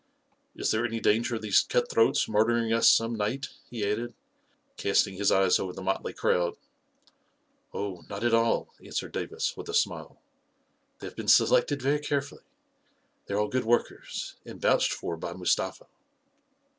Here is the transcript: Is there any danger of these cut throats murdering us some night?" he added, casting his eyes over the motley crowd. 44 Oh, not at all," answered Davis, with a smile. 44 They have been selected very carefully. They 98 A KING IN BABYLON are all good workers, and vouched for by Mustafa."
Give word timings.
Is 0.55 0.71
there 0.71 0.83
any 0.83 0.99
danger 0.99 1.35
of 1.35 1.43
these 1.43 1.61
cut 1.61 1.87
throats 1.91 2.27
murdering 2.27 2.73
us 2.73 2.89
some 2.89 3.13
night?" 3.13 3.49
he 3.69 3.85
added, 3.87 4.15
casting 4.75 5.13
his 5.13 5.31
eyes 5.31 5.59
over 5.59 5.73
the 5.73 5.83
motley 5.83 6.11
crowd. 6.11 6.55
44 7.71 7.79
Oh, 7.83 8.03
not 8.09 8.23
at 8.23 8.33
all," 8.33 8.73
answered 8.83 9.11
Davis, 9.11 9.55
with 9.55 9.69
a 9.69 9.75
smile. 9.75 10.17
44 10.97 10.97
They 11.01 11.05
have 11.05 11.15
been 11.15 11.27
selected 11.27 11.83
very 11.83 11.99
carefully. 11.99 12.41
They 13.27 13.35
98 13.35 13.37
A 13.37 13.37
KING 13.37 13.37
IN 13.37 13.37
BABYLON 13.37 13.37
are 13.37 13.45
all 13.45 13.49
good 13.49 13.65
workers, 13.83 14.35
and 14.43 14.59
vouched 14.59 14.91
for 14.91 15.17
by 15.17 15.33
Mustafa." 15.33 15.85